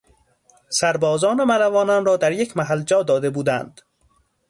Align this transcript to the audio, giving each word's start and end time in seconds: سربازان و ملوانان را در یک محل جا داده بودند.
سربازان 0.69 1.39
و 1.39 1.45
ملوانان 1.45 2.05
را 2.05 2.17
در 2.17 2.31
یک 2.31 2.57
محل 2.57 2.81
جا 2.83 3.03
داده 3.03 3.29
بودند. 3.29 3.81